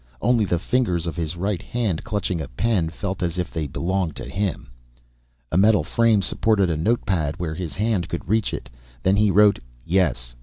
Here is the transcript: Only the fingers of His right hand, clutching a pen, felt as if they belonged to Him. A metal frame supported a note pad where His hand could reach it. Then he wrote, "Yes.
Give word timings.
Only 0.19 0.45
the 0.45 0.57
fingers 0.57 1.05
of 1.05 1.15
His 1.15 1.35
right 1.37 1.61
hand, 1.61 2.03
clutching 2.03 2.41
a 2.41 2.47
pen, 2.47 2.89
felt 2.89 3.21
as 3.21 3.37
if 3.37 3.51
they 3.51 3.67
belonged 3.67 4.15
to 4.15 4.25
Him. 4.27 4.71
A 5.51 5.57
metal 5.57 5.83
frame 5.83 6.23
supported 6.23 6.71
a 6.71 6.75
note 6.75 7.05
pad 7.05 7.35
where 7.37 7.53
His 7.53 7.75
hand 7.75 8.09
could 8.09 8.27
reach 8.27 8.51
it. 8.51 8.67
Then 9.03 9.15
he 9.17 9.29
wrote, 9.29 9.59
"Yes. 9.85 10.33